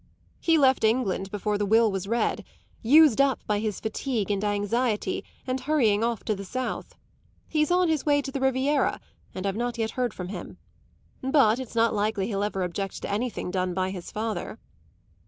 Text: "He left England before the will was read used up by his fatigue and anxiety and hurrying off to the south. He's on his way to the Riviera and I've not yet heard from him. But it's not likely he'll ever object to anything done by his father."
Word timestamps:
"He 0.39 0.57
left 0.57 0.83
England 0.83 1.29
before 1.29 1.59
the 1.59 1.65
will 1.67 1.91
was 1.91 2.07
read 2.07 2.43
used 2.81 3.21
up 3.21 3.41
by 3.45 3.59
his 3.59 3.79
fatigue 3.79 4.31
and 4.31 4.43
anxiety 4.43 5.23
and 5.45 5.59
hurrying 5.59 6.03
off 6.03 6.23
to 6.23 6.33
the 6.33 6.43
south. 6.43 6.95
He's 7.47 7.69
on 7.69 7.87
his 7.87 8.03
way 8.03 8.19
to 8.23 8.31
the 8.31 8.39
Riviera 8.39 8.99
and 9.35 9.45
I've 9.45 9.55
not 9.55 9.77
yet 9.77 9.91
heard 9.91 10.11
from 10.15 10.29
him. 10.29 10.57
But 11.21 11.59
it's 11.59 11.75
not 11.75 11.93
likely 11.93 12.25
he'll 12.25 12.41
ever 12.43 12.63
object 12.63 13.03
to 13.03 13.11
anything 13.11 13.51
done 13.51 13.75
by 13.75 13.91
his 13.91 14.09
father." 14.11 14.57